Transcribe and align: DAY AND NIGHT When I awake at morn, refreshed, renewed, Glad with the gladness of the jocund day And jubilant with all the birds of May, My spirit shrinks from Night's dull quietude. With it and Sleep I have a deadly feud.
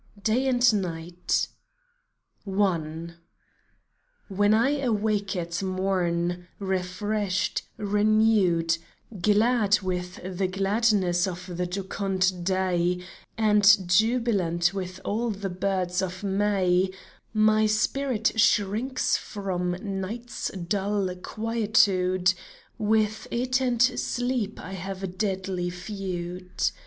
DAY 0.19 0.47
AND 0.47 0.73
NIGHT 0.81 1.47
When 2.43 3.19
I 4.51 4.79
awake 4.79 5.35
at 5.35 5.61
morn, 5.61 6.47
refreshed, 6.57 7.61
renewed, 7.77 8.79
Glad 9.21 9.79
with 9.81 10.19
the 10.23 10.47
gladness 10.47 11.27
of 11.27 11.55
the 11.55 11.67
jocund 11.67 12.43
day 12.43 13.03
And 13.37 13.77
jubilant 13.87 14.73
with 14.73 14.99
all 15.05 15.29
the 15.29 15.51
birds 15.51 16.01
of 16.01 16.23
May, 16.23 16.89
My 17.31 17.67
spirit 17.67 18.39
shrinks 18.39 19.17
from 19.17 19.77
Night's 20.01 20.49
dull 20.49 21.15
quietude. 21.17 22.33
With 22.79 23.27
it 23.29 23.61
and 23.61 23.79
Sleep 23.83 24.59
I 24.59 24.73
have 24.73 25.03
a 25.03 25.07
deadly 25.07 25.69
feud. 25.69 26.71